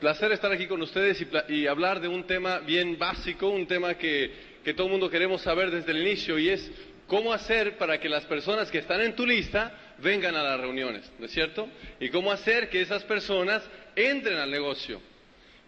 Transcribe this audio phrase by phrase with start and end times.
[0.00, 4.32] Placer estar aquí con ustedes y, hablar de un tema bien básico, un tema que,
[4.64, 6.72] que todo el mundo queremos saber desde el inicio y es
[7.06, 11.12] cómo hacer para que las personas que están en tu lista vengan a las reuniones,
[11.18, 11.68] ¿no es cierto?
[12.00, 13.62] Y cómo hacer que esas personas
[13.94, 15.02] entren al negocio.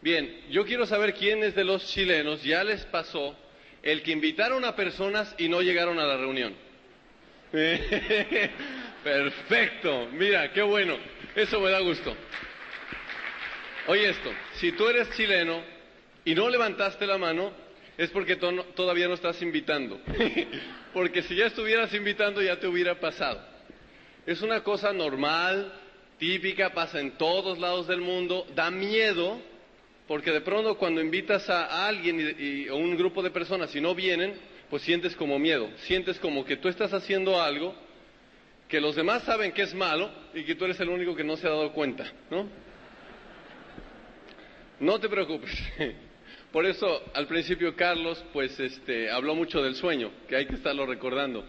[0.00, 3.37] Bien, yo quiero saber quiénes de los chilenos ya les pasó
[3.82, 6.54] el que invitaron a personas y no llegaron a la reunión.
[9.04, 10.96] Perfecto, mira, qué bueno,
[11.37, 12.16] eso me da gusto.
[13.88, 15.60] Oye esto, si tú eres chileno
[16.24, 17.52] y no levantaste la mano,
[17.98, 20.01] es porque todavía no estás invitando.
[20.95, 23.40] porque si ya estuvieras invitando ya te hubiera pasado.
[24.24, 25.73] Es una cosa normal,
[26.18, 29.40] típica, pasa en todos lados del mundo, da miedo,
[30.07, 34.35] porque de pronto cuando invitas a alguien o un grupo de personas y no vienen,
[34.70, 37.74] pues sientes como miedo, sientes como que tú estás haciendo algo
[38.68, 41.37] que los demás saben que es malo y que tú eres el único que no
[41.37, 42.48] se ha dado cuenta, ¿no?
[44.83, 45.57] No te preocupes.
[46.52, 50.85] Por eso al principio Carlos pues este, habló mucho del sueño, que hay que estarlo
[50.87, 51.45] recordando.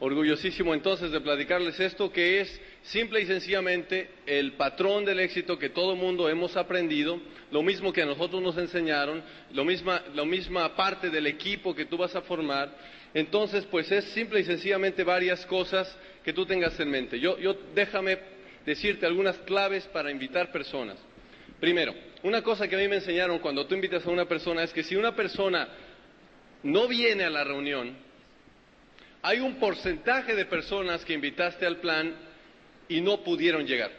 [0.00, 5.68] Orgullosísimo entonces de platicarles esto que es simple y sencillamente el patrón del éxito que
[5.68, 9.22] todo mundo hemos aprendido, lo mismo que a nosotros nos enseñaron,
[9.52, 12.74] lo misma, la misma parte del equipo que tú vas a formar.
[13.12, 15.94] Entonces, pues es simple y sencillamente varias cosas
[16.24, 17.20] que tú tengas en mente.
[17.20, 18.18] Yo, yo déjame
[18.64, 20.96] decirte algunas claves para invitar personas.
[21.60, 24.72] Primero, una cosa que a mí me enseñaron cuando tú invitas a una persona es
[24.72, 25.68] que si una persona
[26.62, 27.96] no viene a la reunión,
[29.22, 32.14] hay un porcentaje de personas que invitaste al plan
[32.88, 33.90] y no pudieron llegar.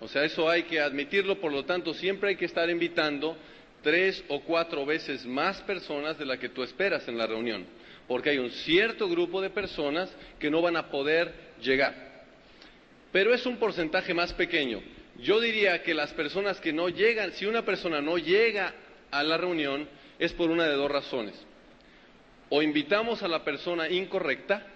[0.00, 3.36] O sea, eso hay que admitirlo, por lo tanto, siempre hay que estar invitando
[3.82, 7.64] tres o cuatro veces más personas de las que tú esperas en la reunión,
[8.08, 11.94] porque hay un cierto grupo de personas que no van a poder llegar.
[13.12, 14.82] Pero es un porcentaje más pequeño.
[15.18, 18.74] Yo diría que las personas que no llegan, si una persona no llega
[19.10, 19.88] a la reunión,
[20.18, 21.34] es por una de dos razones.
[22.50, 24.66] O invitamos a la persona incorrecta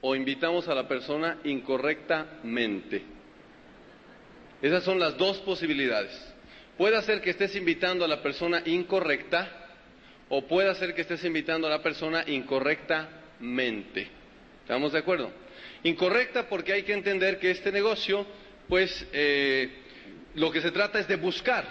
[0.00, 3.02] o invitamos a la persona incorrectamente.
[4.60, 6.12] Esas son las dos posibilidades.
[6.76, 9.48] Puede ser que estés invitando a la persona incorrecta
[10.28, 14.08] o puede ser que estés invitando a la persona incorrectamente.
[14.62, 15.30] ¿Estamos de acuerdo?
[15.84, 18.26] Incorrecta porque hay que entender que este negocio
[18.72, 19.68] pues eh,
[20.34, 21.62] lo que se trata es de buscar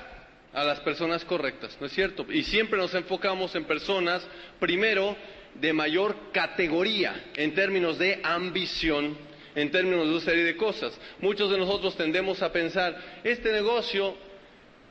[0.53, 2.28] a las personas correctas, ¿no es cierto?
[2.31, 4.23] Y siempre nos enfocamos en personas,
[4.59, 5.17] primero,
[5.56, 9.17] de mayor categoría en términos de ambición,
[9.56, 10.95] en términos de una serie de cosas.
[11.22, 14.16] Muchos de nosotros tendemos a pensar, este negocio,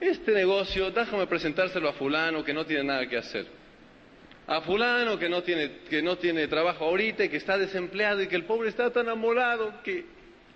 [0.01, 3.47] este negocio, déjame presentárselo a fulano que no tiene nada que hacer.
[4.49, 8.27] A fulano que no tiene, que no tiene trabajo ahorita y que está desempleado y
[8.27, 10.07] que el pobre está tan amolado que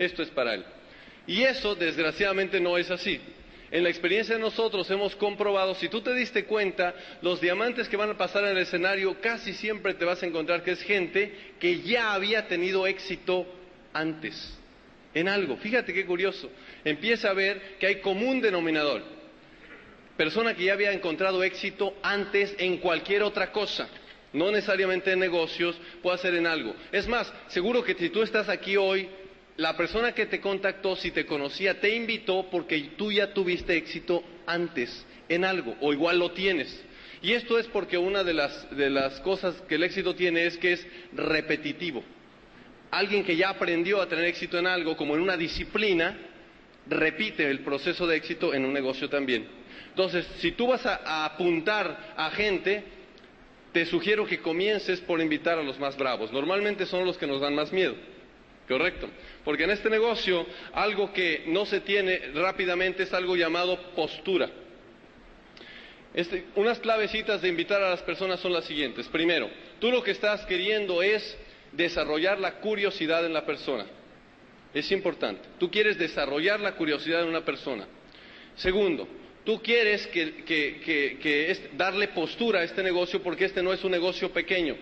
[0.00, 0.64] esto es para él.
[1.26, 3.20] Y eso, desgraciadamente, no es así.
[3.70, 7.96] En la experiencia de nosotros hemos comprobado, si tú te diste cuenta, los diamantes que
[7.96, 11.34] van a pasar en el escenario casi siempre te vas a encontrar que es gente
[11.58, 13.46] que ya había tenido éxito
[13.92, 14.56] antes
[15.12, 15.56] en algo.
[15.56, 16.50] Fíjate qué curioso.
[16.84, 19.02] Empieza a ver que hay común denominador.
[20.16, 23.88] Persona que ya había encontrado éxito antes en cualquier otra cosa.
[24.32, 26.74] No necesariamente en negocios, puede ser en algo.
[26.92, 29.08] Es más, seguro que si tú estás aquí hoy
[29.56, 34.22] la persona que te contactó, si te conocía, te invitó porque tú ya tuviste éxito
[34.46, 36.84] antes en algo, o igual lo tienes.
[37.22, 40.58] Y esto es porque una de las, de las cosas que el éxito tiene es
[40.58, 42.02] que es repetitivo.
[42.90, 46.18] Alguien que ya aprendió a tener éxito en algo, como en una disciplina,
[46.86, 49.46] repite el proceso de éxito en un negocio también.
[49.88, 52.84] Entonces, si tú vas a, a apuntar a gente,
[53.72, 56.32] te sugiero que comiences por invitar a los más bravos.
[56.32, 57.94] Normalmente son los que nos dan más miedo.
[58.68, 59.08] Correcto.
[59.44, 64.50] Porque en este negocio algo que no se tiene rápidamente es algo llamado postura.
[66.14, 69.08] Este, unas clavecitas de invitar a las personas son las siguientes.
[69.08, 69.50] Primero,
[69.80, 71.36] tú lo que estás queriendo es
[71.72, 73.84] desarrollar la curiosidad en la persona.
[74.72, 75.42] Es importante.
[75.58, 77.86] Tú quieres desarrollar la curiosidad en una persona.
[78.56, 79.08] Segundo,
[79.44, 84.76] tú quieres que, darle postura a este negocio porque este no es un negocio pequeño.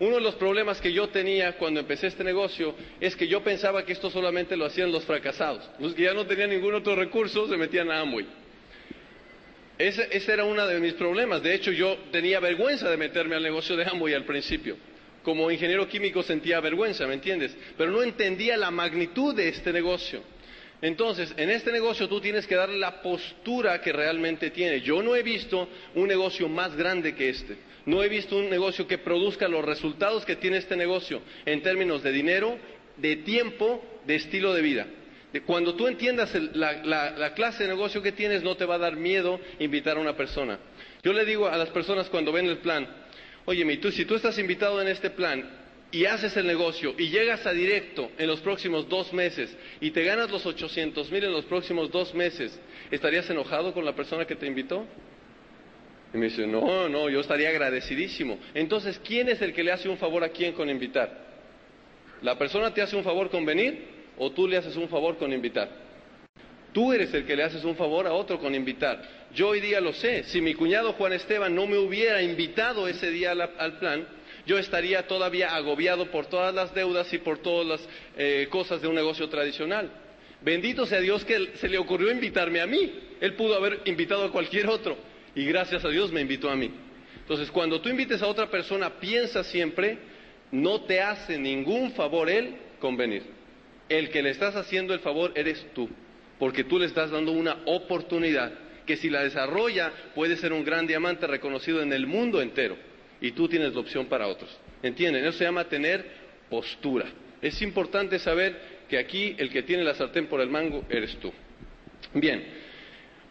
[0.00, 3.84] Uno de los problemas que yo tenía cuando empecé este negocio es que yo pensaba
[3.84, 5.68] que esto solamente lo hacían los fracasados.
[5.80, 8.26] Los que ya no tenían ningún otro recurso se metían a Amway.
[9.76, 11.42] Ese, ese, era uno de mis problemas.
[11.42, 14.76] De hecho, yo tenía vergüenza de meterme al negocio de Amway al principio.
[15.24, 17.56] Como ingeniero químico sentía vergüenza, ¿me entiendes?
[17.76, 20.22] Pero no entendía la magnitud de este negocio.
[20.80, 24.80] Entonces, en este negocio tú tienes que darle la postura que realmente tiene.
[24.80, 27.56] Yo no he visto un negocio más grande que este.
[27.84, 32.02] No he visto un negocio que produzca los resultados que tiene este negocio en términos
[32.02, 32.58] de dinero,
[32.96, 34.86] de tiempo, de estilo de vida.
[35.46, 39.40] Cuando tú entiendas la, clase de negocio que tienes, no te va a dar miedo
[39.58, 40.58] invitar a una persona.
[41.02, 42.88] Yo le digo a las personas cuando ven el plan,
[43.44, 45.57] oye, tú, si tú estás invitado en este plan
[45.90, 50.04] y haces el negocio y llegas a directo en los próximos dos meses y te
[50.04, 52.58] ganas los 800 mil en los próximos dos meses,
[52.90, 54.84] ¿estarías enojado con la persona que te invitó?
[56.12, 58.38] Y me dice, no, no, yo estaría agradecidísimo.
[58.54, 61.26] Entonces, ¿quién es el que le hace un favor a quién con invitar?
[62.22, 63.84] ¿La persona te hace un favor con venir
[64.16, 65.68] o tú le haces un favor con invitar?
[66.72, 69.02] Tú eres el que le haces un favor a otro con invitar.
[69.34, 70.24] Yo hoy día lo sé.
[70.24, 74.06] Si mi cuñado Juan Esteban no me hubiera invitado ese día al, plan,
[74.48, 78.88] yo estaría todavía agobiado por todas las deudas y por todas las eh, cosas de
[78.88, 79.92] un negocio tradicional.
[80.40, 82.90] Bendito sea Dios que se le ocurrió invitarme a mí.
[83.20, 84.96] Él pudo haber invitado a cualquier otro
[85.34, 86.70] y gracias a Dios me invitó a mí.
[87.20, 89.98] Entonces, cuando tú invites a otra persona, piensa siempre,
[90.50, 93.24] no te hace ningún favor él con venir.
[93.90, 95.90] El que le estás haciendo el favor eres tú,
[96.38, 98.50] porque tú le estás dando una oportunidad
[98.86, 102.87] que si la desarrolla puede ser un gran diamante reconocido en el mundo entero
[103.20, 104.50] y tú tienes la opción para otros.
[104.82, 105.24] ¿Entienden?
[105.24, 106.04] Eso se llama tener
[106.48, 107.06] postura.
[107.40, 111.32] Es importante saber que aquí el que tiene la sartén por el mango eres tú.
[112.14, 112.44] Bien,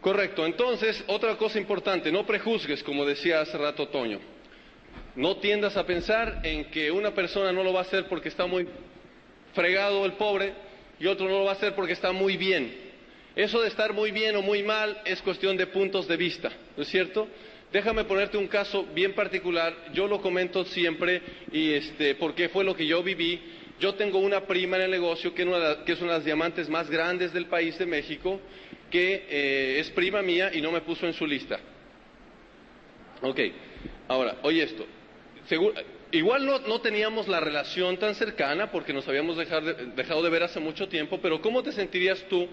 [0.01, 0.45] Correcto.
[0.45, 4.19] Entonces, otra cosa importante, no prejuzgues, como decía hace rato Toño.
[5.15, 8.45] No tiendas a pensar en que una persona no lo va a hacer porque está
[8.45, 8.67] muy
[9.53, 10.53] fregado el pobre
[10.99, 12.73] y otro no lo va a hacer porque está muy bien.
[13.35, 16.83] Eso de estar muy bien o muy mal es cuestión de puntos de vista, ¿no
[16.83, 17.27] es cierto?
[17.71, 21.21] Déjame ponerte un caso bien particular, yo lo comento siempre
[21.51, 23.41] y este, porque fue lo que yo viví.
[23.79, 25.45] Yo tengo una prima en el negocio que,
[25.85, 28.39] que es una de las diamantes más grandes del país de México
[28.89, 31.59] que eh, es prima mía y no me puso en su lista.
[33.21, 33.39] Ok,
[34.07, 34.85] ahora, oye esto.
[36.11, 40.87] igual no, teníamos la relación tan cercana porque nos habíamos dejado de ver hace mucho
[40.87, 42.47] tiempo, pero ¿cómo te sentirías tú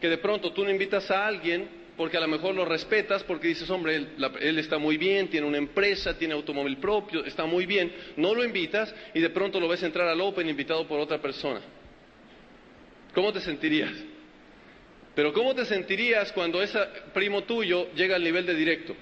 [0.00, 1.68] que de pronto tú no invitas a alguien
[2.00, 5.58] porque a lo mejor lo respetas, porque dices, hombre, él, está muy bien, tiene una
[5.58, 9.82] empresa, tiene automóvil propio, está muy bien, no lo invitas y de pronto lo ves
[9.82, 11.60] entrar al Open invitado por otra persona.
[13.12, 13.92] ¿Cómo te sentirías?
[15.14, 16.78] Pero ¿cómo te sentirías cuando ese
[17.12, 18.96] primo tuyo llega al nivel de directo?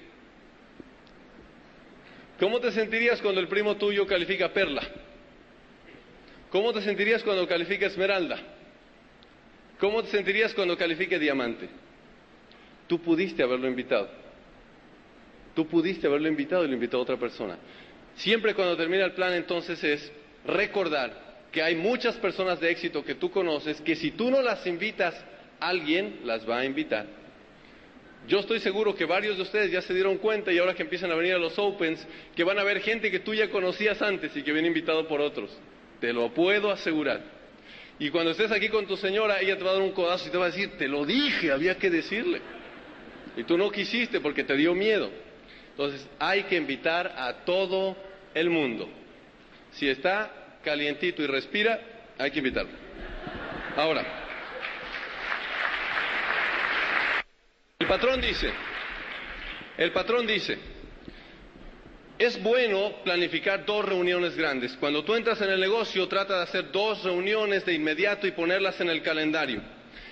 [2.37, 4.85] ¿Cómo te sentirías cuando el primo tuyo califica perla?
[6.49, 8.41] ¿Cómo te sentirías cuando califica esmeralda?
[9.79, 11.69] ¿Cómo te sentirías cuando califique diamante?
[12.89, 14.09] Tú pudiste haberlo invitado.
[15.53, 17.55] Tú pudiste haberlo invitado y lo invitó a otra persona.
[18.15, 20.11] Siempre cuando termina el plan entonces es
[20.43, 24.65] recordar que hay muchas personas de éxito que tú conoces que si tú no las
[24.65, 25.13] invitas
[25.59, 27.05] alguien las va a invitar.
[28.27, 31.11] Yo estoy seguro que varios de ustedes ya se dieron cuenta y ahora que empiezan
[31.11, 32.05] a venir a los Opens,
[32.35, 35.21] que van a ver gente que tú ya conocías antes y que viene invitado por
[35.21, 35.55] otros.
[36.01, 37.21] Te lo puedo asegurar.
[37.99, 40.31] Y cuando estés aquí con tu señora, ella te va a dar un codazo y
[40.31, 42.41] te va a decir, te lo dije, había que decirle.
[43.37, 45.09] Y tú no quisiste porque te dio miedo.
[45.71, 47.95] Entonces hay que invitar a todo
[48.33, 48.89] el mundo.
[49.71, 51.79] Si está calientito y respira,
[52.17, 52.71] hay que invitarlo.
[53.75, 54.19] Ahora,
[57.89, 58.53] patrón dice,
[59.75, 60.59] el patrón dice,
[62.19, 64.77] es bueno planificar dos reuniones grandes.
[64.79, 68.79] Cuando tú entras en el negocio, trata de hacer dos reuniones de inmediato y ponerlas
[68.79, 69.63] en el calendario.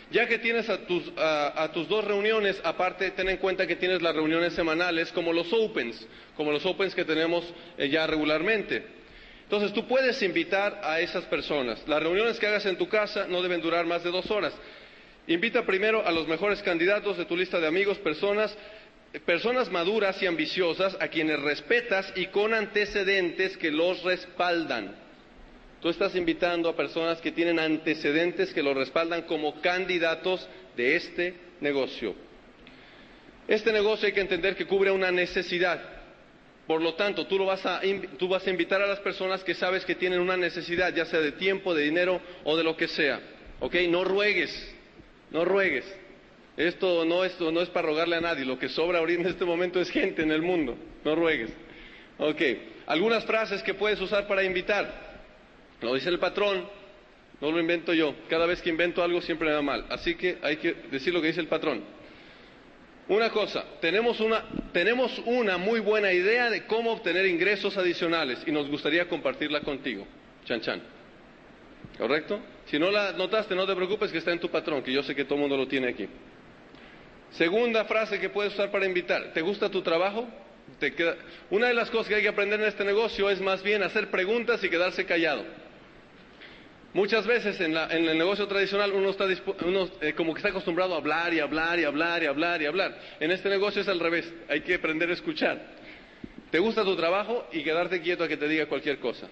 [0.09, 4.01] Ya que tienes a tus, a, tus dos reuniones, aparte ten en cuenta que tienes
[4.01, 7.43] las reuniones semanales como los Opens, como los Opens que tenemos
[7.77, 8.85] eh, ya regularmente.
[9.43, 11.85] Entonces tú puedes invitar a esas personas.
[11.87, 14.53] Las reuniones que hagas en tu casa no deben durar más de dos horas.
[15.27, 18.57] Invita primero a los mejores candidatos de tu lista de amigos, personas,
[19.25, 25.06] personas maduras y ambiciosas a quienes respetas y con antecedentes que los respaldan.
[25.81, 31.35] Tú estás invitando a personas que tienen antecedentes que los respaldan como candidatos de este
[31.61, 32.15] negocio.
[33.47, 35.79] Este negocio hay que entender que cubre una necesidad.
[36.65, 37.81] Por lo tanto, tú, lo vas a,
[38.17, 41.21] tú vas a invitar a las personas que sabes que tienen una necesidad, ya sea
[41.21, 43.21] de tiempo, de dinero o de lo que sea.
[43.59, 43.75] ¿Ok?
[43.89, 44.75] No ruegues,
[45.31, 45.85] no ruegues.
[46.57, 48.43] Esto no, esto no es para rogarle a nadie.
[48.43, 50.75] Lo que sobra ahorita en este momento es gente en el mundo.
[51.05, 51.51] No ruegues.
[52.17, 52.41] Ok,
[52.87, 55.06] algunas frases que puedes usar para invitar.
[55.81, 56.67] Lo dice el patrón,
[57.39, 58.15] no lo invento yo.
[58.29, 59.85] Cada vez que invento algo siempre me da mal.
[59.89, 61.83] Así que hay que decir lo que dice el patrón.
[63.09, 64.43] Una cosa, tenemos una,
[64.73, 70.05] tenemos una muy buena idea de cómo obtener ingresos adicionales y nos gustaría compartirla contigo.
[70.45, 70.81] Chan chan.
[71.97, 72.39] ¿Correcto?
[72.65, 75.15] Si no la notaste, no te preocupes que está en tu patrón, que yo sé
[75.15, 76.07] que todo el mundo lo tiene aquí.
[77.31, 79.31] Segunda frase que puedes usar para invitar.
[79.33, 80.27] ¿Te gusta tu trabajo?
[81.49, 84.11] Una de las cosas que hay que aprender en este negocio es más bien hacer
[84.11, 85.45] preguntas y quedarse callado.
[86.93, 89.25] Muchas veces en, el negocio tradicional uno está
[89.65, 92.65] uno, eh, como que está acostumbrado a hablar y hablar y hablar y hablar y
[92.65, 92.97] hablar.
[93.19, 95.61] En este negocio es al revés, hay que aprender a escuchar.
[96.49, 97.47] ¿Te gusta tu trabajo?
[97.51, 99.27] Y quedarte quieto a que te diga cualquier cosa.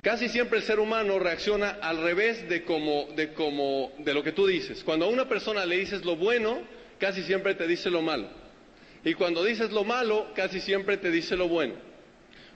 [0.00, 4.32] Casi siempre el ser humano reacciona al revés de, como, de, como, de lo que
[4.32, 4.82] tú dices.
[4.82, 6.62] Cuando a una persona le dices lo bueno,
[6.98, 8.28] casi siempre te dice lo malo.
[9.04, 11.74] Y cuando dices lo malo, casi siempre te dice lo bueno.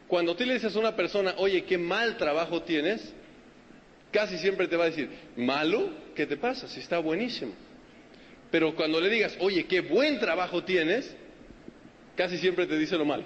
[0.07, 3.13] Cuando tú le dices a una persona, oye, qué mal trabajo tienes,
[4.15, 5.91] casi siempre te va a decir, ¿malo?
[6.15, 6.69] ¿Qué te pasa?
[6.69, 7.53] Si está buenísimo.
[8.49, 11.13] Pero cuando le digas, oye, qué buen trabajo tienes,
[12.15, 13.25] casi siempre te dice lo malo.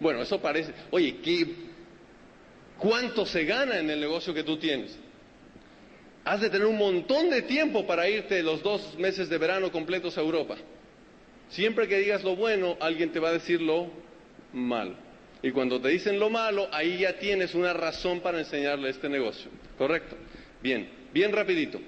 [0.00, 1.46] Bueno, eso parece, oye, ¿qué,
[2.78, 4.98] ¿cuánto se gana en el negocio que tú tienes?
[6.24, 10.18] Has de tener un montón de tiempo para irte los dos meses de verano completos
[10.18, 10.56] a Europa.
[11.50, 13.88] Siempre que digas lo bueno, alguien te va a decir lo
[14.52, 15.09] malo.
[15.42, 19.50] Y cuando te dicen lo malo, ahí ya tienes una razón para enseñarle este negocio.
[19.78, 20.16] ¿Correcto?
[20.62, 21.80] Bien, bien rapidito.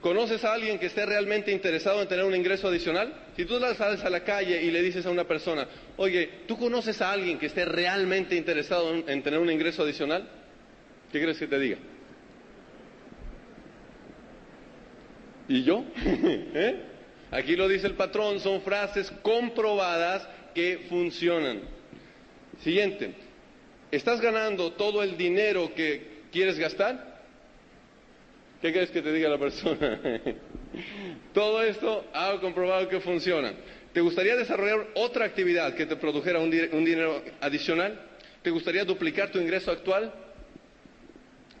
[0.00, 3.12] ¿Conoces a alguien que esté realmente interesado en tener un ingreso adicional?
[3.36, 7.00] Si tú sales a la calle y le dices a una persona, oye, ¿tú conoces
[7.02, 10.28] a alguien que esté realmente interesado en, tener un ingreso adicional?
[11.10, 11.78] ¿Qué crees que te diga?
[15.48, 15.82] ¿Y yo?
[16.04, 16.82] ¿Eh?
[17.32, 21.77] Aquí lo dice el patrón, son frases comprobadas que funcionan.
[22.62, 23.14] Siguiente,
[23.90, 27.18] ¿estás ganando todo el dinero que quieres gastar?
[28.60, 30.00] ¿Qué crees que te diga la persona?
[31.32, 33.52] todo esto ha comprobado que funciona.
[33.92, 38.00] ¿Te gustaría desarrollar otra actividad que te produjera un, dinero adicional?
[38.42, 40.12] ¿Te gustaría duplicar tu ingreso actual?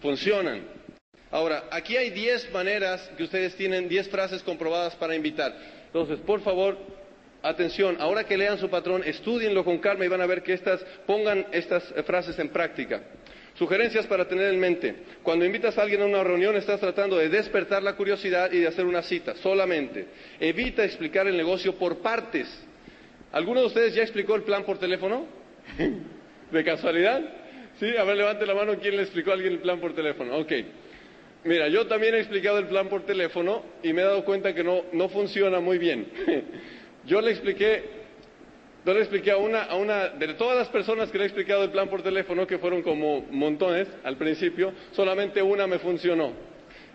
[0.00, 0.62] Funcionan.
[1.30, 5.56] Ahora, aquí hay 10 maneras que ustedes tienen, 10 frases comprobadas para invitar.
[5.86, 6.78] Entonces, por favor,
[7.42, 10.84] atención, ahora que lean su patrón, estudienlo con calma y van a ver que estas,
[11.06, 13.02] pongan estas frases en práctica.
[13.58, 14.94] Sugerencias para tener en mente.
[15.22, 18.68] Cuando invitas a alguien a una reunión estás tratando de despertar la curiosidad y de
[18.68, 20.06] hacer una cita, solamente.
[20.38, 22.46] Evita explicar el negocio por partes.
[23.32, 25.26] ¿Alguno de ustedes ya explicó el plan por teléfono?
[26.52, 27.20] ¿De casualidad?
[27.80, 30.36] Sí, a ver, levante la mano quién le explicó a alguien el plan por teléfono.
[30.38, 30.52] Ok.
[31.44, 34.62] Mira, yo también he explicado el plan por teléfono y me he dado cuenta que
[34.62, 36.06] no, no funciona muy bien.
[37.08, 37.84] Yo le expliqué,
[38.84, 41.64] yo le expliqué a una, a una, de todas las personas que le he explicado
[41.64, 46.34] el plan por teléfono, que fueron como montones al principio, solamente una me funcionó.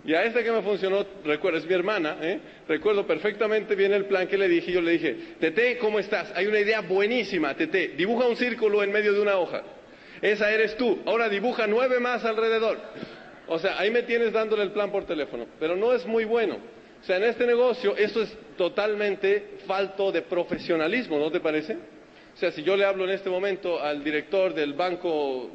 [0.05, 2.39] Y a esta que me funcionó, recuerdo, es mi hermana, ¿eh?
[2.67, 4.72] recuerdo perfectamente bien el plan que le dije.
[4.72, 6.32] Yo le dije, Tete, ¿cómo estás?
[6.36, 9.63] Hay una idea buenísima, Tete, dibuja un círculo en medio de una hoja.
[10.22, 11.01] Esa eres tú.
[11.08, 12.77] Ahora dibuja nueve más alrededor.
[13.48, 16.58] O sea, ahí me tienes dándole el plan por teléfono, pero no es muy bueno.
[17.03, 21.74] O sea, en este negocio esto es totalmente falto de profesionalismo, ¿no te parece?
[21.74, 25.50] O sea, si yo le hablo en este momento al director del banco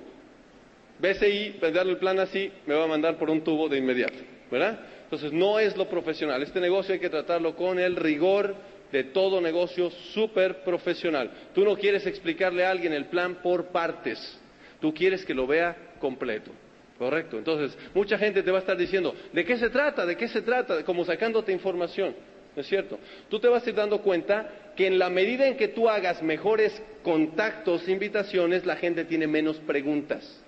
[0.99, 4.19] BCI, darle el plan así, me va a mandar por un tubo de inmediato,
[4.51, 4.79] ¿verdad?
[5.05, 6.43] Entonces, no es lo profesional.
[6.43, 8.55] Este negocio hay que tratarlo con el rigor
[8.93, 11.31] de todo negocio súper profesional.
[11.55, 14.39] Tú no quieres explicarle a alguien el plan por partes,
[14.83, 16.51] tú quieres que lo vea completo.
[16.99, 17.39] Correcto.
[17.39, 20.05] Entonces, mucha gente te va a estar diciendo, ¿de qué se trata?
[20.05, 20.85] ¿De qué se trata?
[20.85, 22.15] Como sacándote información.
[22.57, 22.99] ¿No es cierto?
[23.29, 26.21] Tú te vas a ir dando cuenta que en la medida en que tú hagas
[26.23, 30.43] mejores contactos, invitaciones, la gente tiene menos preguntas.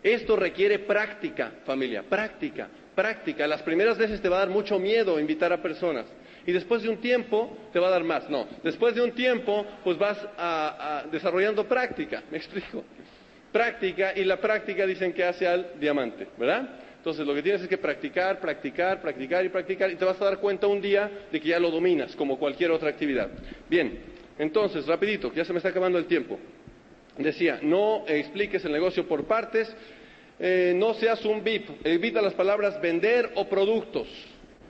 [0.00, 3.48] Esto requiere práctica, familia, práctica, práctica.
[3.48, 6.06] Las primeras veces te va a dar mucho miedo invitar a personas.
[6.46, 8.30] Y después de un tiempo te va a dar más.
[8.30, 10.18] No, después de un tiempo pues vas
[11.10, 12.22] desarrollando práctica.
[12.30, 12.84] ¿Me explico?
[13.52, 16.68] Práctica y la práctica dicen que hace al diamante, ¿verdad?
[16.96, 20.24] Entonces lo que tienes es que practicar, practicar, practicar y practicar y te vas a
[20.24, 23.30] dar cuenta un día de que ya lo dominas como cualquier otra actividad.
[23.68, 23.98] Bien,
[24.38, 26.38] entonces, rapidito, ya se me está acabando el tiempo.
[27.16, 29.74] Decía, no expliques el negocio por partes,
[30.38, 34.06] eh, no seas un VIP, evita las palabras vender o productos,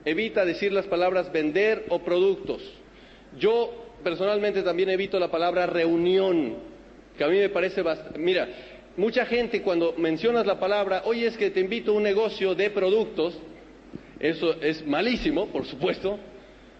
[0.03, 2.61] evita decir las palabras vender o productos.
[3.37, 6.55] Yo personalmente también evito la palabra reunión,
[7.19, 8.17] que a mí me parece bastante...
[8.17, 8.47] Mira,
[8.95, 12.69] mucha gente cuando mencionas la palabra, oye, es que te invito a un negocio de
[12.69, 13.37] productos,
[14.21, 16.17] eso es malísimo, por supuesto,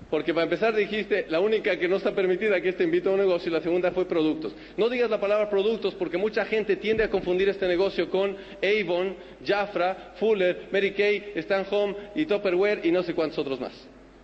[0.10, 3.20] Porque para empezar dijiste, la única que no está permitida que te invito a un
[3.20, 4.56] negocio y la segunda fue productos.
[4.76, 9.16] No digas la palabra productos porque mucha gente tiende a confundir este negocio con Avon,
[9.46, 13.74] Jafra, Fuller, Mary Kay, Stan Home y Tupperware y no sé cuántos otros más.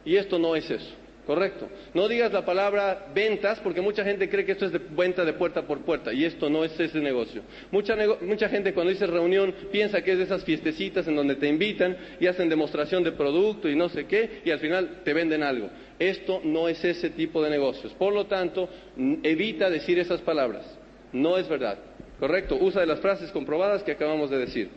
[0.04, 1.05] Y esto no es eso.
[1.26, 1.68] Correcto.
[1.96, 5.34] No digas la palabra ventas porque mucha gente cree que esto es de venta de
[5.34, 7.42] puerta por puerta y esto no es ese negocio.
[7.72, 11.48] Mucha, mucha gente cuando dice reunión piensa que es de esas fiestecitas en donde te
[11.48, 15.42] invitan y hacen demostración de producto y no sé qué y al final te venden
[15.42, 15.70] algo.
[15.98, 17.94] Esto no es ese tipo de negocios.
[17.94, 18.70] Por lo tanto,
[19.24, 20.64] evita decir esas palabras.
[21.12, 21.80] No es verdad.
[22.20, 22.56] Correcto.
[22.62, 24.70] Usa de las frases comprobadas que acabamos de decir.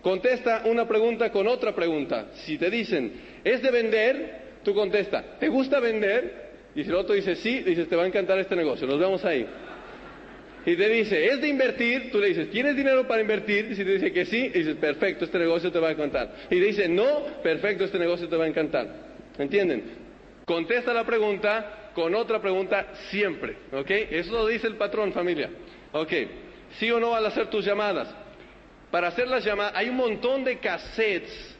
[0.00, 2.28] Contesta una pregunta con otra pregunta.
[2.46, 3.12] Si te dicen,
[3.42, 4.43] ¿es de vender?
[4.64, 6.44] Tú contesta, ¿te gusta vender?
[6.74, 9.24] Y si el otro dice sí, dices, te va a encantar este negocio, nos vemos
[9.24, 9.46] ahí.
[10.66, 12.10] Y te dice, ¿es de invertir?
[12.10, 13.68] Tú le dices, ¿tienes dinero para invertir?
[13.70, 16.34] Y si te dice que sí, dices, perfecto, este negocio te va a encantar.
[16.46, 18.88] Y te dice, no, perfecto, este negocio te va a encantar.
[19.38, 19.84] ¿Entienden?
[20.46, 23.56] Contesta la pregunta con otra pregunta siempre.
[23.72, 23.90] ¿Ok?
[23.90, 25.50] Eso lo dice el patrón, familia.
[25.92, 26.12] ¿Ok?
[26.78, 28.08] ¿Sí o no al hacer tus llamadas?
[28.90, 31.53] Para hacer las llamadas, hay un montón de cassettes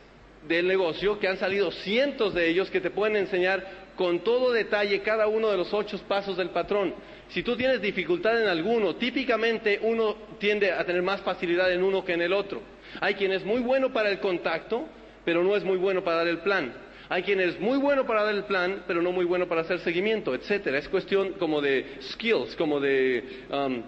[0.49, 5.01] del negocio, que han salido cientos de ellos que te pueden enseñar con todo detalle
[5.01, 6.95] cada uno de los ocho pasos del patrón.
[7.29, 12.05] Si tú tienes dificultad en alguno, típicamente uno tiende a tener más facilidad en uno
[12.05, 12.61] que en el otro.
[13.01, 14.87] Hay quien es muy bueno para el contacto,
[15.25, 16.75] pero no es muy bueno para dar el plan.
[17.09, 19.79] Hay quien es muy bueno para dar el plan, pero no muy bueno para hacer
[19.81, 20.79] seguimiento, etcétera.
[20.79, 23.83] Es cuestión como de skills, como de um,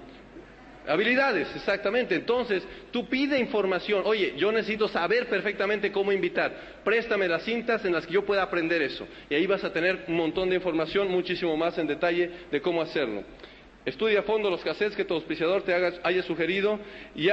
[0.87, 2.15] Habilidades, exactamente.
[2.15, 2.63] Entonces,
[2.93, 4.03] tú pide información.
[4.05, 6.81] Oye, yo necesito saber perfectamente cómo invitar.
[6.85, 9.07] Préstame las cintas en las que yo pueda aprender eso.
[9.29, 12.83] Y ahí vas a tener un montón de información, muchísimo más en detalle de cómo
[12.83, 13.25] hacerlo.
[13.85, 16.81] Estudia a fondo los cassettes que tu auspiciador te haya sugerido
[17.15, 17.29] y,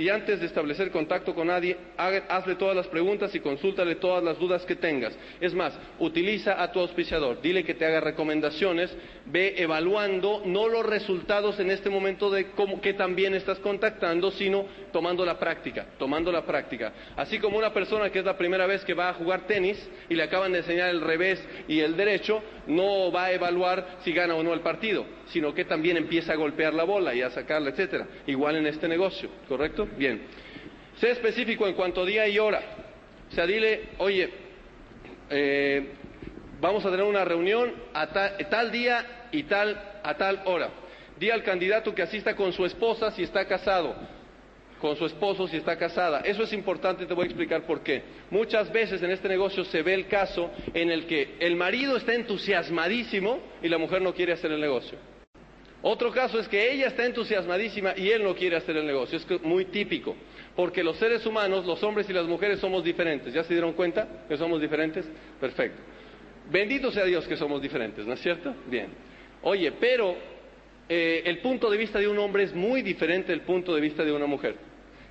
[0.00, 4.38] y antes de establecer contacto con nadie, hazle todas las preguntas y consúltale todas las
[4.38, 5.14] dudas que tengas.
[5.42, 8.90] Es más, utiliza a tu auspiciador, dile que te haga recomendaciones,
[9.26, 14.64] ve evaluando no los resultados en este momento de cómo, que también estás contactando, sino
[14.90, 16.94] tomando la práctica, tomando la práctica.
[17.16, 19.78] Así como una persona que es la primera vez que va a jugar tenis
[20.08, 24.14] y le acaban de enseñar el revés y el derecho, no va a evaluar si
[24.14, 27.30] gana o no el partido, sino que también empieza a golpear la bola y a
[27.30, 28.06] sacarla, etcétera.
[28.26, 29.88] Igual en este negocio, ¿correcto?
[29.96, 30.22] Bien.
[30.98, 32.60] Sé específico en cuanto a día y hora.
[33.30, 34.28] O sea, dile, oye,
[35.30, 35.92] eh,
[36.60, 40.70] vamos a tener una reunión a tal, día y tal a tal hora.
[41.18, 43.94] Di al candidato que asista con su esposa si está casado,
[44.80, 46.20] con su esposo si está casada.
[46.20, 48.02] Eso es importante, te voy a explicar por qué.
[48.30, 52.14] Muchas veces en este negocio se ve el caso en el que el marido está
[52.14, 54.98] entusiasmadísimo y la mujer no quiere hacer el negocio.
[55.82, 59.16] Otro caso es que ella está entusiasmadísima y él no quiere hacer el negocio.
[59.18, 60.14] Es muy típico,
[60.54, 63.32] porque los seres humanos, los hombres y las mujeres somos diferentes.
[63.32, 65.06] ¿Ya se dieron cuenta que somos diferentes?
[65.40, 65.80] Perfecto.
[66.50, 68.54] Bendito sea Dios que somos diferentes, ¿no es cierto?
[68.66, 68.88] Bien.
[69.42, 70.16] Oye, pero
[70.88, 74.04] eh, el punto de vista de un hombre es muy diferente del punto de vista
[74.04, 74.56] de una mujer.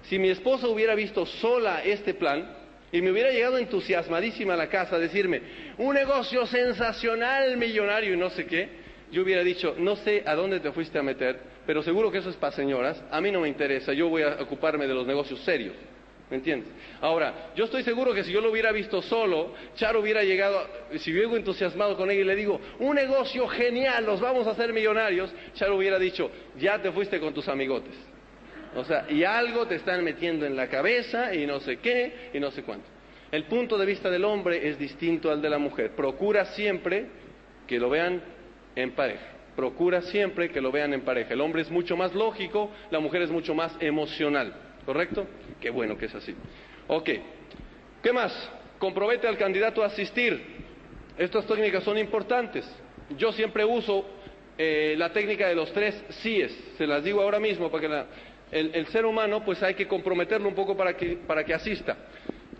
[0.04, 2.58] Si mi esposa hubiera visto sola este plan,
[2.92, 5.42] y me hubiera llegado entusiasmadísima a la casa a decirme,
[5.78, 8.79] un negocio sensacional, millonario y no sé qué,
[9.12, 12.30] yo hubiera dicho, no sé a dónde te fuiste a meter, pero seguro que eso
[12.30, 15.40] es para señoras, a mí no me interesa, yo voy a ocuparme de los negocios
[15.42, 15.76] serios.
[16.30, 16.70] ¿Me entiendes?
[17.02, 20.64] Ahora, yo estoy seguro que si yo lo hubiera visto solo, Charo hubiera llegado,
[20.98, 24.72] si llego entusiasmado con ella y le digo, un negocio genial, los vamos a hacer
[24.72, 27.96] millonarios, Charo hubiera dicho, ya te fuiste con tus amigotes.
[28.76, 32.40] O sea, y algo te están metiendo en la cabeza y no sé qué y
[32.40, 32.86] no sé cuánto.
[33.32, 35.96] El punto de vista del hombre es distinto al de la mujer.
[35.96, 37.08] Procura siempre
[37.68, 38.22] que lo vean
[38.82, 39.26] en pareja.
[39.56, 41.34] Procura siempre que lo vean en pareja.
[41.34, 44.54] El hombre es mucho más lógico, la mujer es mucho más emocional.
[44.86, 45.28] ¿Correcto?
[45.60, 46.34] Qué bueno que es así.
[46.88, 47.10] Ok.
[48.02, 48.50] ¿Qué más?
[48.78, 50.42] Compromete al candidato a asistir.
[51.18, 52.66] Estas técnicas son importantes.
[53.18, 54.06] Yo siempre uso
[54.58, 56.52] eh, la técnica de los tres síes.
[56.78, 58.06] Se las digo ahora mismo para que
[58.52, 61.98] el, ser humano pues hay que comprometerlo un poco para que, para que asista.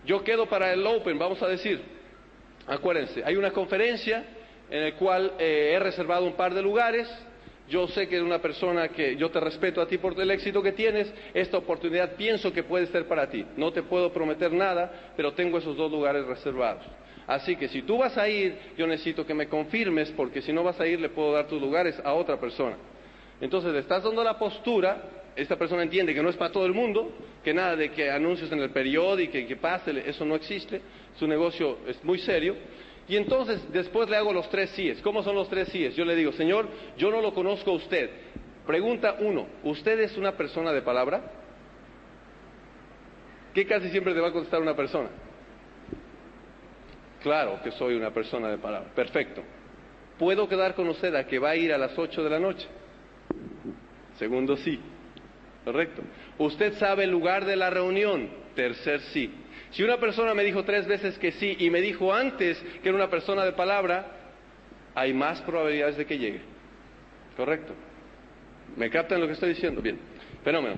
[0.04, 1.80] Yo quedo para el Open, vamos a decir.
[2.66, 4.24] Acuérdense, hay una conferencia
[4.70, 7.08] en el cual eh, he reservado un par de lugares.
[7.68, 10.62] Yo sé que es una persona que yo te respeto a ti por el éxito
[10.62, 11.12] que tienes.
[11.32, 13.44] Esta oportunidad pienso que puede ser para ti.
[13.56, 16.84] No te puedo prometer nada, pero tengo esos dos lugares reservados.
[17.26, 20.64] Así que si tú vas a ir, yo necesito que me confirmes, porque si no
[20.64, 22.76] vas a ir, le puedo dar tus lugares a otra persona.
[23.40, 25.02] Entonces, le estás dando la postura,
[25.36, 27.12] esta persona entiende que no es para todo el mundo,
[27.44, 30.80] que nada de que anuncios en el periódico, que, que pase, eso no existe,
[31.20, 32.56] su negocio es muy serio,
[33.10, 35.02] y entonces después le hago los tres síes.
[35.02, 35.96] ¿Cómo son los tres síes?
[35.96, 38.08] Yo le digo, Señor, yo no lo conozco a usted.
[38.64, 41.20] Pregunta uno, ¿usted es una persona de palabra?
[43.52, 45.08] ¿Qué casi siempre te va a contestar una persona?
[47.20, 48.90] Claro que soy una persona de palabra.
[48.94, 49.42] Perfecto.
[50.16, 52.68] ¿Puedo quedar con usted a que va a ir a las 8 de la noche?
[54.18, 54.78] Segundo, sí.
[55.64, 56.02] Correcto.
[56.38, 58.30] ¿Usted sabe el lugar de la reunión?
[58.54, 59.34] Tercer, sí.
[59.70, 62.96] Si una persona me dijo tres veces que sí y me dijo antes que era
[62.96, 64.06] una persona de palabra,
[64.94, 66.40] hay más probabilidades de que llegue.
[67.36, 67.72] ¿Correcto?
[68.76, 69.80] ¿Me captan lo que estoy diciendo?
[69.80, 69.98] Bien.
[70.44, 70.76] Fenómeno.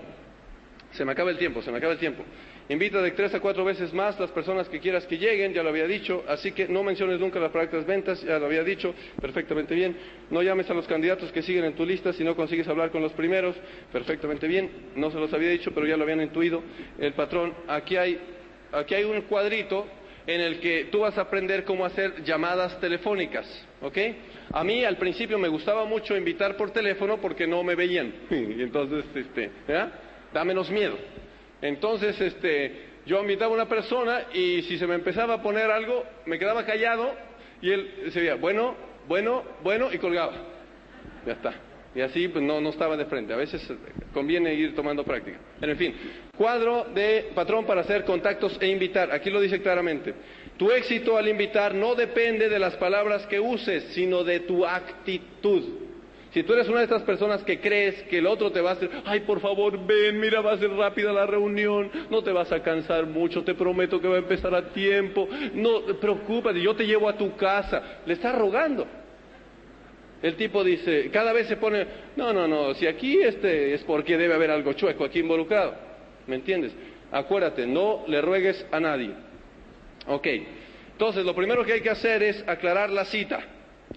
[0.93, 2.23] Se me acaba el tiempo, se me acaba el tiempo.
[2.69, 5.71] Invita de tres a cuatro veces más las personas que quieras que lleguen, ya lo
[5.71, 9.75] había dicho, así que no menciones nunca las prácticas ventas, ya lo había dicho, perfectamente
[9.75, 9.97] bien.
[10.31, 13.03] No llames a los candidatos que siguen en tu lista si no consigues hablar con
[13.03, 13.57] los primeros,
[13.93, 14.71] perfectamente bien.
[14.95, 16.63] No se los había dicho, pero ya lo habían intuido
[16.99, 17.53] el patrón.
[17.67, 18.19] Aquí hay,
[18.73, 19.87] aquí hay un cuadrito
[20.27, 23.47] en el que tú vas a aprender cómo hacer llamadas telefónicas,
[23.81, 23.99] ¿ok?
[24.53, 28.63] A mí al principio me gustaba mucho invitar por teléfono porque no me veían, y
[28.63, 29.51] entonces, este,
[30.33, 30.97] da menos miedo.
[31.61, 36.05] Entonces, este, yo invitaba a una persona y si se me empezaba a poner algo,
[36.27, 37.15] me quedaba callado
[37.61, 38.77] y él decía, bueno,
[39.09, 40.35] bueno, bueno, y colgaba.
[41.27, 41.55] Ya está.
[41.95, 43.33] Y así pues, no, no estaba de frente.
[43.33, 43.77] A veces eh,
[44.13, 45.39] conviene ir tomando práctica.
[45.61, 45.95] Pero en fin,
[46.37, 49.13] cuadro de patrón para hacer contactos e invitar.
[49.13, 50.15] Aquí lo dice claramente.
[50.57, 55.83] Tu éxito al invitar no depende de las palabras que uses, sino de tu actitud.
[56.33, 58.73] Si tú eres una de estas personas que crees que el otro te va a
[58.73, 62.51] hacer, ay, por favor, ven, mira, va a ser rápida la reunión, no te vas
[62.53, 66.75] a cansar mucho, te prometo que va a empezar a tiempo, no te preocupes, yo
[66.75, 68.87] te llevo a tu casa, le estás rogando.
[70.23, 71.85] El tipo dice, cada vez se pone,
[72.17, 75.75] no, no, no, si aquí este es porque debe haber algo chueco aquí involucrado,
[76.27, 76.73] ¿me entiendes?
[77.11, 79.11] Acuérdate, no le ruegues a nadie.
[80.07, 80.27] Ok,
[80.93, 83.41] entonces lo primero que hay que hacer es aclarar la cita.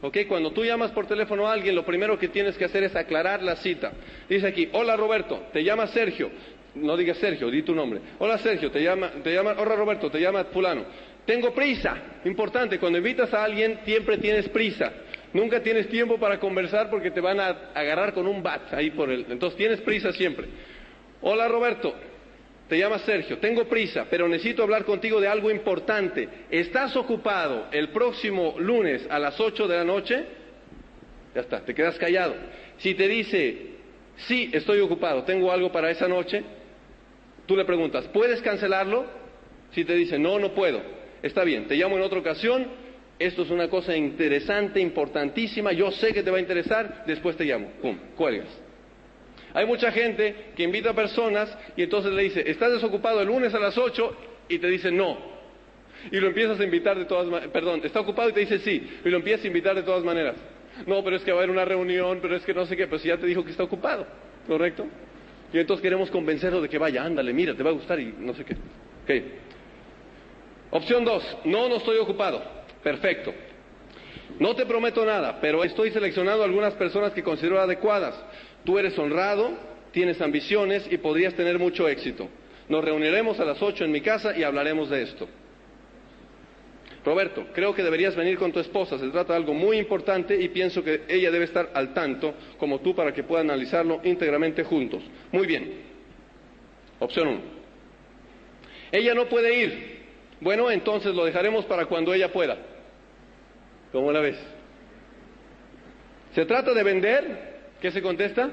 [0.02, 0.18] ¿Ok?
[0.28, 3.42] Cuando tú llamas por teléfono a alguien, lo primero que tienes que hacer es aclarar
[3.42, 3.94] la cita.
[4.28, 6.30] Dice aquí, hola Roberto, te llama Sergio.
[6.76, 8.02] No digas Sergio, di tu nombre.
[8.20, 10.84] Hola Sergio, te llama, te llama, hola Roberto, te llama fulano.
[11.26, 11.96] Tengo prisa.
[12.26, 14.92] Importante, cuando invitas a alguien, siempre tienes prisa.
[15.36, 19.12] Nunca tienes tiempo para conversar porque te van a agarrar con un bat ahí por
[19.12, 19.26] el.
[19.30, 20.48] Entonces tienes prisa siempre.
[21.19, 21.93] Hola Roberto,
[22.69, 26.30] te llama Sergio, tengo prisa, pero necesito hablar contigo de algo importante.
[26.50, 30.24] ¿Estás ocupado el próximo lunes a las 8 de la noche?
[31.36, 32.34] Ya está, te quedas callado.
[32.78, 33.71] Si te dice,
[34.28, 36.45] sí, estoy ocupado, tengo algo para esa noche,
[37.45, 39.06] tú le preguntas, ¿puedes cancelarlo?
[39.71, 40.82] Si te dice, no, no puedo,
[41.21, 42.85] está bien, te llamo en otra ocasión,
[43.17, 47.45] esto es una cosa interesante, importantísima, yo sé que te va a interesar, después te
[47.45, 48.47] llamo, pum, cuelgas.
[49.54, 53.54] Hay mucha gente que invita a personas y entonces le dice, ¿estás desocupado el lunes
[53.54, 54.17] a las 8?
[54.49, 55.17] Y te dice no.
[56.12, 58.99] Y lo empiezas a invitar de todas maneras, perdón, está ocupado y te dice sí,
[59.04, 60.36] y lo empiezas a invitar de todas maneras.
[60.86, 62.88] No, pero es que va a haber una reunión, pero es que no sé qué,
[62.99, 64.06] si ya te dijo que está ocupado,
[64.45, 64.86] ¿correcto?
[65.54, 68.34] Y entonces queremos convencerlo de que vaya, ándale, mira, te va a gustar y no
[68.34, 68.56] sé qué.
[69.04, 69.25] Ok.
[70.71, 72.64] Opción 2, no, no estoy ocupado.
[72.86, 73.34] Perfecto.
[74.38, 78.13] No te prometo nada, pero estoy seleccionando algunas personas que considero adecuadas.
[78.63, 79.54] Tú eres honrado,
[79.91, 82.30] tienes ambiciones y podrías tener mucho éxito.
[82.69, 85.28] Nos reuniremos a las ocho en mi casa y hablaremos de esto.
[87.04, 89.00] Roberto, creo que deberías venir con tu esposa.
[89.00, 92.82] Se trata de algo muy importante y pienso que ella debe estar al tanto, como
[92.82, 95.02] tú, para que pueda analizarlo íntegramente juntos.
[95.32, 95.74] Muy bien.
[97.00, 97.41] Opción uno.
[98.91, 99.95] Ella no puede ir.
[100.39, 102.75] Bueno, entonces lo dejaremos para cuando ella pueda.
[103.91, 104.38] ¿Cómo la ves?
[106.34, 107.56] ¿Se trata de vender?
[107.80, 108.50] ¿Qué se contesta?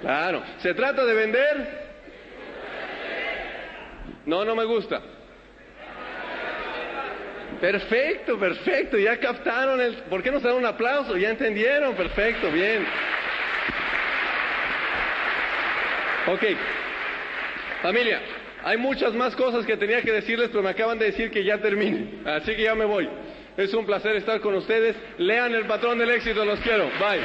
[0.00, 1.86] Claro, ¿se trata de vender?
[4.24, 5.02] No, no me gusta.
[7.60, 9.94] Perfecto, perfecto, ya captaron el...
[10.04, 11.16] ¿Por qué no se dan un aplauso?
[11.16, 12.86] Ya entendieron, perfecto, bien.
[16.28, 16.42] Ok,
[17.82, 18.20] familia,
[18.66, 21.58] hay muchas más cosas que tenía que decirles, pero me acaban de decir que ya
[21.58, 23.08] termine, así que ya me voy.
[23.56, 24.96] Es un placer estar con ustedes.
[25.18, 26.90] Lean el patrón del éxito, los quiero.
[26.98, 27.22] Bye.